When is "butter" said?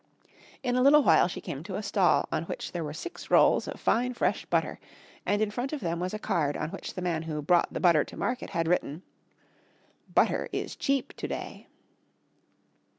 4.47-4.79, 7.79-8.03, 10.15-10.49, 11.67-11.67